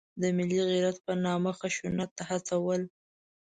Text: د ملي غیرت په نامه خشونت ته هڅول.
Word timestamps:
د 0.21 0.23
ملي 0.37 0.59
غیرت 0.69 0.97
په 1.05 1.13
نامه 1.25 1.51
خشونت 1.59 2.09
ته 2.17 2.23
هڅول. 2.29 2.81